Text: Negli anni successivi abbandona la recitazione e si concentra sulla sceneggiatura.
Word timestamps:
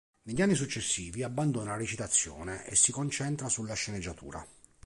Negli 0.23 0.41
anni 0.41 0.55
successivi 0.55 1.21
abbandona 1.21 1.73
la 1.73 1.77
recitazione 1.77 2.65
e 2.65 2.75
si 2.75 2.91
concentra 2.91 3.49
sulla 3.49 3.75
sceneggiatura. 3.75 4.43